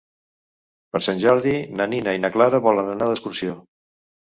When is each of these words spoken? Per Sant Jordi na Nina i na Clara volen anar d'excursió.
Per 0.95 1.01
Sant 1.07 1.21
Jordi 1.25 1.53
na 1.83 1.87
Nina 1.93 2.17
i 2.19 2.23
na 2.25 2.33
Clara 2.39 2.63
volen 2.71 2.91
anar 2.97 3.13
d'excursió. 3.13 3.57